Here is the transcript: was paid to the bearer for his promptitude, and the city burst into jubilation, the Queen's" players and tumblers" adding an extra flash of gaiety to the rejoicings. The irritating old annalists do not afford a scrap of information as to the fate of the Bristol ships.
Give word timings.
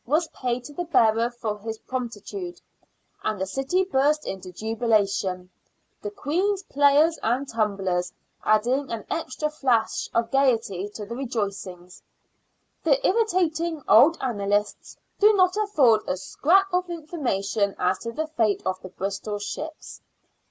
was 0.07 0.27
paid 0.29 0.63
to 0.63 0.73
the 0.73 0.83
bearer 0.85 1.29
for 1.29 1.59
his 1.59 1.77
promptitude, 1.77 2.59
and 3.23 3.39
the 3.39 3.45
city 3.45 3.83
burst 3.83 4.25
into 4.25 4.51
jubilation, 4.51 5.47
the 6.01 6.09
Queen's" 6.09 6.63
players 6.73 7.19
and 7.21 7.47
tumblers" 7.47 8.11
adding 8.57 8.91
an 8.91 9.05
extra 9.11 9.47
flash 9.47 10.09
of 10.15 10.31
gaiety 10.31 10.89
to 10.89 11.05
the 11.05 11.15
rejoicings. 11.15 12.01
The 12.83 13.05
irritating 13.07 13.83
old 13.87 14.17
annalists 14.19 14.97
do 15.19 15.33
not 15.35 15.55
afford 15.55 16.01
a 16.07 16.17
scrap 16.17 16.73
of 16.73 16.89
information 16.89 17.75
as 17.77 17.99
to 17.99 18.11
the 18.11 18.25
fate 18.25 18.63
of 18.65 18.81
the 18.81 18.89
Bristol 18.89 19.37
ships. 19.37 20.01